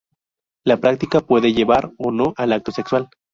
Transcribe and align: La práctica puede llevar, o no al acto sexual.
La 0.65 0.77
práctica 0.77 1.19
puede 1.19 1.53
llevar, 1.53 1.91
o 1.99 2.09
no 2.11 2.33
al 2.35 2.53
acto 2.53 2.71
sexual. 2.71 3.07